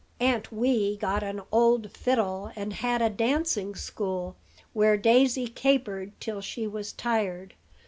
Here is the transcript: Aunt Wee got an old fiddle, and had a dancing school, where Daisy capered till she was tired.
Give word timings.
Aunt 0.19 0.51
Wee 0.51 0.97
got 0.97 1.21
an 1.21 1.41
old 1.51 1.91
fiddle, 1.95 2.51
and 2.55 2.73
had 2.73 3.03
a 3.03 3.09
dancing 3.11 3.75
school, 3.75 4.35
where 4.73 4.97
Daisy 4.97 5.45
capered 5.47 6.19
till 6.19 6.41
she 6.41 6.65
was 6.65 6.91
tired. 6.91 7.53